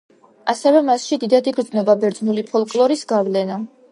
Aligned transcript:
ასევე 0.53 0.79
მასში 0.87 1.19
დიდად 1.25 1.51
იგრძნობა 1.51 1.97
ბერძნული 2.05 2.47
ფოლკლორის 2.49 3.07
გავლენა. 3.15 3.63